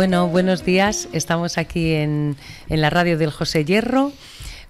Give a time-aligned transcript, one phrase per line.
[0.00, 1.10] Bueno, buenos días.
[1.12, 2.34] Estamos aquí en,
[2.70, 4.14] en, la radio del José Hierro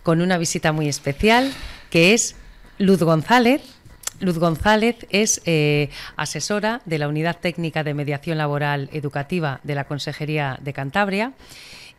[0.03, 1.53] con una visita muy especial
[1.89, 2.35] que es
[2.79, 3.63] Luz González.
[4.19, 9.85] Luz González es eh, asesora de la Unidad Técnica de Mediación Laboral Educativa de la
[9.85, 11.33] Consejería de Cantabria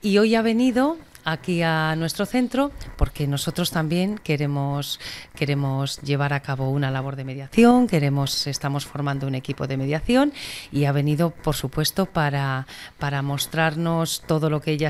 [0.01, 4.99] y hoy ha venido aquí a nuestro centro porque nosotros también queremos
[5.35, 10.33] queremos llevar a cabo una labor de mediación, queremos estamos formando un equipo de mediación
[10.71, 12.67] y ha venido por supuesto para
[12.99, 14.89] para mostrarnos todo lo que ella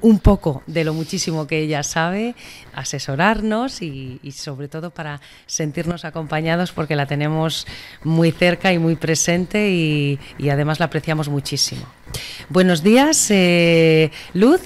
[0.00, 2.34] un poco de lo muchísimo que ella sabe,
[2.74, 7.66] asesorarnos y, sobre todo para sentirnos acompañados porque la tenemos
[8.02, 10.18] muy cerca y muy presente y,
[10.50, 11.86] además la apreciamos muchísimo.
[12.48, 14.60] Buenos días, eh, Luz.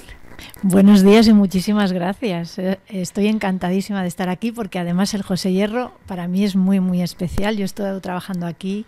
[0.61, 2.59] Buenos días y muchísimas gracias.
[2.59, 6.79] Eh, estoy encantadísima de estar aquí porque además el José Hierro para mí es muy,
[6.79, 7.55] muy especial.
[7.55, 8.85] Yo he estado trabajando aquí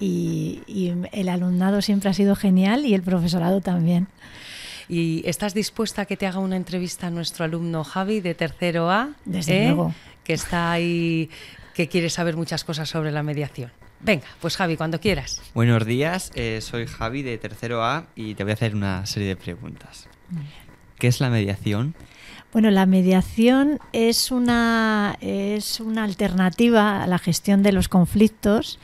[0.00, 4.08] y, el alumnado siempre ha sido genial y el profesorado también.
[4.88, 8.90] ¿Y estás dispuesta a que te haga una entrevista a nuestro alumno Javi de tercero
[8.90, 9.10] A?
[9.24, 9.66] Desde ¿Eh?
[9.68, 9.94] luego.
[10.24, 11.30] Que está ahí,
[11.74, 13.70] que quiere saber muchas cosas sobre la mediación.
[14.00, 15.40] Venga, pues Javi, cuando quieras.
[15.54, 19.28] Buenos días, eh, soy Javi de tercero A y te voy a hacer una serie
[19.28, 20.08] de preguntas.
[21.02, 21.96] ¿Qué es la mediación?
[22.52, 28.78] Bueno, la mediación es una, es una alternativa a la gestión de los conflictos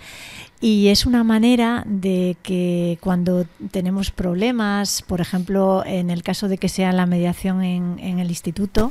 [0.60, 6.58] y es una manera de que cuando tenemos problemas, por ejemplo, en el caso de
[6.58, 8.90] que sea la mediación en, el instituto,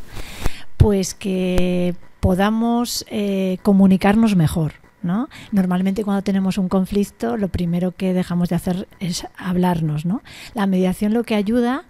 [0.78, 4.87] pues que podamos eh, comunicarnos mejor.
[5.02, 5.30] ¿No?
[5.52, 10.06] Normalmente cuando tenemos un conflicto, lo primero que dejamos de hacer es hablarnos.
[10.06, 10.22] ¿no?
[10.54, 11.84] La mediación lo que ayuda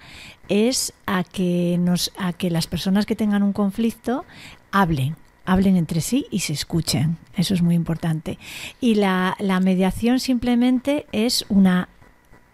[0.50, 4.25] es a que, nos, a que las personas que tengan un conflicto
[4.72, 7.18] hablen, hablen entre sí y se escuchen.
[7.35, 8.38] Eso es muy importante.
[8.79, 11.89] Y la, mediación simplemente es una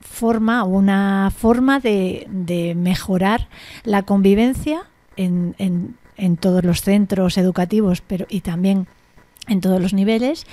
[0.01, 3.47] forma, una forma de, de mejorar
[3.83, 4.83] la convivencia
[5.15, 8.87] en, en, en, todos los centros educativos pero, y también
[9.47, 10.45] en todos los niveles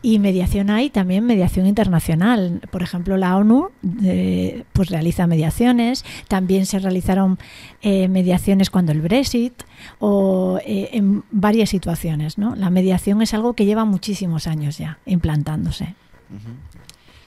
[0.00, 3.70] y mediación hay también mediación internacional por ejemplo la ONU
[4.04, 7.38] eh, pues realiza mediaciones también se realizaron
[7.82, 9.52] eh, mediaciones cuando el Brexit
[9.98, 12.56] o eh, en varias situaciones ¿no?
[12.56, 15.94] la mediación es algo que lleva muchísimos años ya implantándose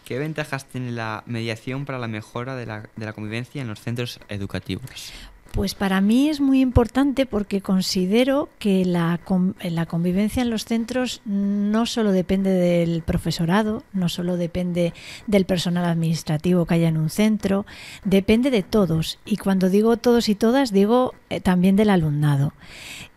[0.05, 3.79] ¿Qué ventajas tiene la mediación para la mejora de la, de la convivencia en los
[3.79, 5.13] centros educativos?
[5.51, 9.19] Pues para mí es muy importante porque considero que la,
[9.61, 14.93] la, convivencia en los centros no solo depende del profesorado, no solo depende
[15.27, 17.65] del personal administrativo que haya en un centro,
[18.05, 19.19] depende de todos.
[19.25, 22.53] Y cuando digo todos y todas, digo eh, también del alumnado.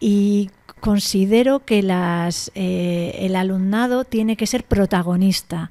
[0.00, 5.70] Y considero que las, eh, el alumnado tiene que ser protagonista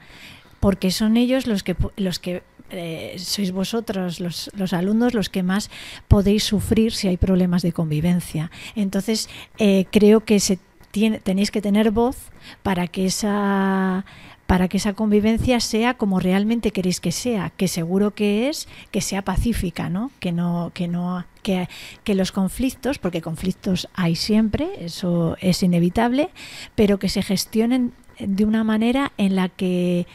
[0.62, 5.44] porque son ellos los que, los que eh, sois vosotros, los, los, alumnos, los que
[5.44, 5.70] más
[6.08, 8.52] podéis sufrir si hay problemas de convivencia.
[8.76, 9.30] Entonces,
[9.60, 10.60] eh, creo que se
[10.92, 12.18] tiene, tenéis que tener voz
[12.62, 14.06] para que esa
[14.48, 19.02] para que esa convivencia sea como realmente queréis que sea, que seguro que es que
[19.02, 20.12] sea pacífica, ¿no?
[20.20, 21.68] Que no que no que,
[22.04, 26.30] que los conflictos, porque conflictos hay siempre, eso es inevitable,
[26.76, 30.06] pero que se gestionen de una manera en la que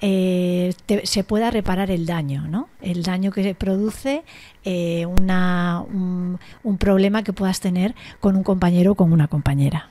[0.00, 0.74] eh,
[1.04, 2.68] se pueda reparar el daño, ¿no?
[2.80, 4.22] El daño que se produce
[4.64, 6.38] eh, una, un,
[6.78, 9.90] problema que puedas tener con un compañero o con una compañera.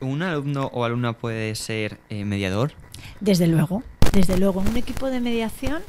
[0.00, 2.72] ¿Un alumno o alumna puede ser eh, mediador?
[3.20, 4.60] Desde luego, desde luego.
[4.60, 5.82] Un equipo de mediación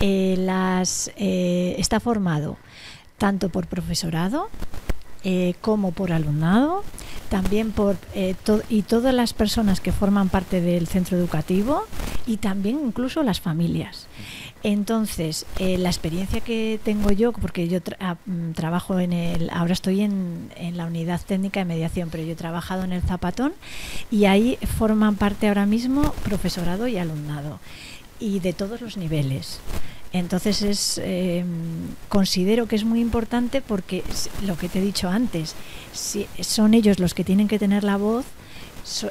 [0.00, 2.58] las, está formado
[3.16, 4.48] tanto por profesorado
[5.62, 6.84] como por alumnado,
[7.34, 8.36] también por eh,
[8.68, 11.84] y todas las personas que forman parte del centro educativo
[12.26, 14.06] y también incluso las familias.
[14.62, 19.74] Entonces, eh, la experiencia que tengo yo, porque yo ah, mm, trabajo en el, ahora
[19.74, 23.52] estoy en, en, la unidad técnica de mediación, pero yo he trabajado en el Zapatón
[24.10, 27.60] y ahí forman parte ahora mismo profesorado y alumnado
[28.18, 29.60] y de todos los niveles.
[30.14, 31.46] Entonces es, em,
[32.08, 34.04] considero que es muy importante porque
[34.46, 35.56] lo que te he dicho antes,
[35.92, 38.24] si son ellos los que tienen que tener la voz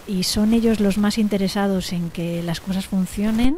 [0.07, 3.57] y son ellos los más interesados en que las cosas funcionen,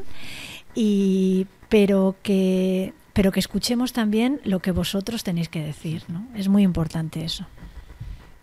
[0.74, 6.04] y, pero, que, pero que escuchemos también lo que vosotros tenéis que decir.
[6.08, 6.28] ¿no?
[6.36, 7.46] Es muy importante eso.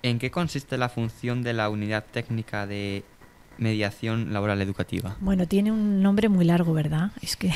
[0.03, 3.05] ¿En qué consiste la función de la unidad técnica de
[3.59, 5.17] mediación laboral educativa?
[5.21, 7.13] Bueno, tiene un nombre muy largo, ¿verdad?
[7.21, 7.53] Es que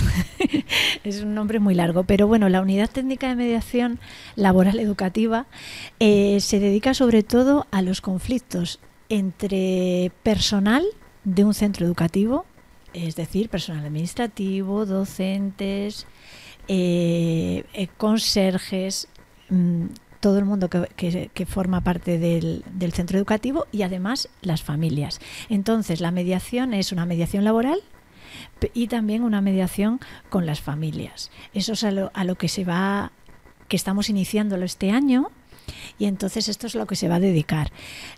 [1.05, 3.99] es un nombre muy largo, pero bueno, la unidad técnica de mediación
[4.37, 5.47] laboral educativa
[5.99, 10.85] eh, se dedica sobre todo a los conflictos entre personal
[11.25, 12.47] de un centro educativo,
[12.93, 16.07] es decir, personal administrativo, docentes,
[16.69, 19.09] eh, eh, conserjes,
[19.51, 19.87] mm,
[20.21, 25.21] todo el mundo que, forma parte del, del, centro educativo y además las familias.
[25.49, 27.81] Entonces, la mediación es una mediación laboral
[28.75, 31.31] y también una mediación con las familias.
[31.55, 33.13] Eso es a lo, a lo que se va,
[33.69, 35.31] que estamos iniciándolo este año
[35.99, 37.71] y entonces esto es lo que se va a dedicar.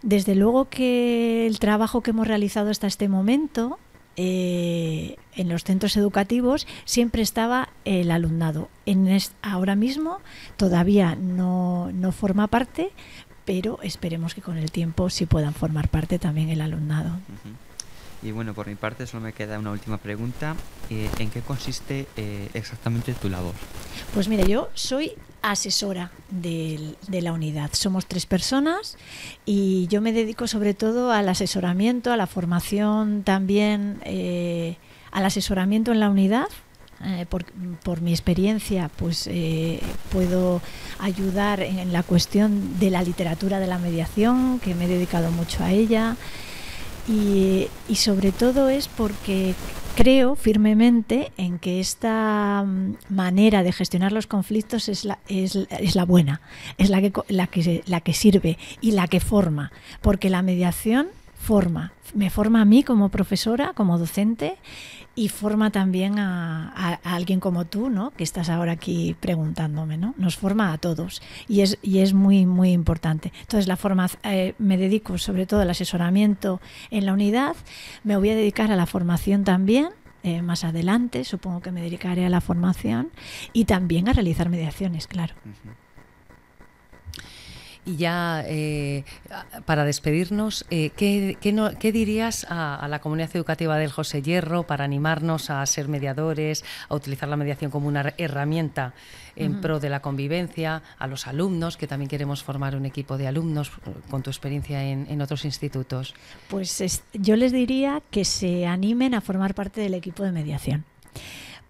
[0.02, 3.78] Desde luego que el trabajo que hemos realizado hasta este momento
[4.16, 8.68] eh, en los centros educativos siempre estaba el alumnado.
[8.84, 9.08] En
[9.42, 10.18] ahora mismo
[10.56, 12.90] todavía no, no forma parte,
[13.44, 17.20] pero esperemos que con el tiempo sí puedan formar parte también el alumnado.
[18.22, 20.56] Y bueno, por mi parte solo me queda una última pregunta.
[20.90, 23.54] Eh, ¿En qué consiste eh, exactamente tu labor?
[24.12, 27.70] Pues mire, yo soy asesora de, la unidad.
[27.72, 28.96] Somos tres personas
[29.46, 34.76] y yo me dedico sobre todo al asesoramiento, a la formación también, eh,
[35.12, 36.48] al asesoramiento en la unidad.
[37.30, 37.44] por,
[37.84, 39.30] por, mi experiencia, pues
[40.10, 40.60] puedo
[40.98, 45.62] ayudar en la cuestión de la literatura de la mediación, que me he dedicado mucho
[45.62, 46.16] a ella.
[47.08, 49.54] Y, sobre todo es porque
[49.96, 55.94] creo firmemente en que esta mm, manera de gestionar los conflictos es la, es, es
[55.94, 56.40] la buena,
[56.76, 59.72] es la que, la, que, la que sirve y la que forma,
[60.02, 61.08] porque la mediación
[61.38, 64.56] forma, me forma a mí como profesora, como docente
[65.14, 68.10] y forma también a, alguien como tú, ¿no?
[68.10, 70.14] Que estás ahora aquí preguntándome, ¿no?
[70.16, 73.32] Nos forma a todos y es, y es muy, muy importante.
[73.40, 77.56] Entonces, la forma, eh, me dedico sobre todo al asesoramiento en la unidad,
[78.04, 79.88] me voy a dedicar a la formación también,
[80.22, 83.10] eh, más adelante, supongo que me dedicaré a la formación
[83.52, 85.34] y también a realizar mediaciones, claro.
[87.84, 89.04] Y ya eh,
[89.64, 95.50] para despedirnos, eh, ¿qué, qué, dirías a, la comunidad educativa del José Hierro para animarnos
[95.50, 98.94] a ser mediadores, a utilizar la mediación como una herramienta
[99.36, 103.28] en pro de la convivencia, a los alumnos, que también queremos formar un equipo de
[103.28, 106.14] alumnos eh, con tu experiencia en, otros institutos?
[106.48, 110.84] Pues yo les diría que se animen a formar parte del equipo de mediación,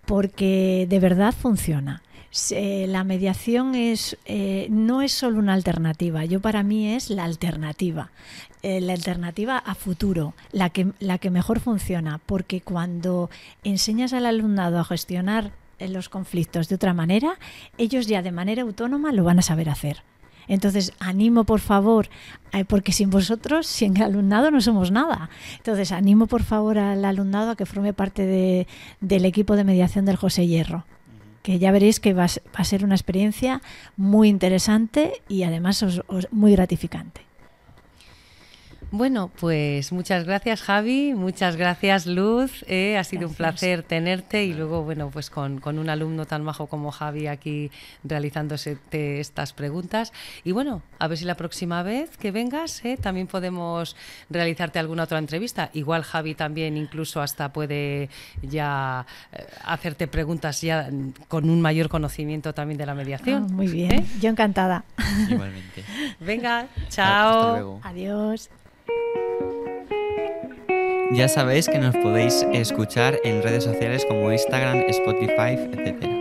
[0.06, 6.62] porque de verdad funciona la mediación es, eh, no es solo una alternativa, yo para
[6.62, 8.10] mí es la alternativa,
[8.62, 13.30] eh, la alternativa a futuro, la que, la que mejor funciona, porque cuando
[13.64, 17.38] enseñas al alumnado a gestionar eh, los conflictos de otra manera,
[17.78, 20.02] ellos ya de manera autónoma lo van a saber hacer.
[20.48, 22.08] Entonces, animo por favor,
[22.68, 25.28] porque sin vosotros, sin el alumnado, no somos nada.
[25.58, 28.66] Entonces, animo por favor al alumnado a que forme parte de,
[29.02, 30.86] del equipo de mediación del José Hierro
[31.42, 33.62] que ya veréis que va, a ser una experiencia
[33.96, 35.84] muy interesante y además
[36.30, 37.27] muy gratificante.
[38.90, 44.54] Bueno, pues muchas gracias Javi, muchas gracias Luz, eh, ha sido un placer tenerte y
[44.54, 47.70] luego, bueno, pues con, un alumno tan majo como Javi aquí
[48.02, 50.14] realizándose estas preguntas.
[50.42, 53.94] Y bueno, a ver si la próxima vez que vengas eh, también podemos
[54.30, 55.68] realizarte alguna otra entrevista.
[55.74, 58.08] Igual Javi también incluso hasta puede
[58.40, 60.88] ya eh, hacerte preguntas ya
[61.28, 63.48] con un mayor conocimiento también de la mediación.
[63.50, 64.84] Ah, muy bien, yo encantada.
[65.28, 65.84] Igualmente.
[66.20, 67.80] Venga, chao.
[67.82, 68.48] Adiós.
[71.12, 76.17] Ya sabéis que nos podéis escuchar en redes sociales como Instagram, Spotify, etc.